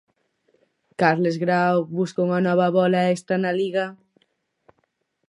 [1.01, 3.85] Carles Grau busca unha nova bóla extra na Liga.